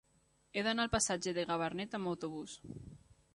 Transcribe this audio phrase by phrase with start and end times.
[0.59, 2.57] He d'anar al passatge de Gabarnet amb autobús.